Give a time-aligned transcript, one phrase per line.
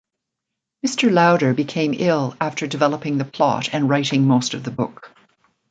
[0.83, 1.11] Mr.
[1.11, 5.11] Lowder became ill after developing the plot and writing most of the book.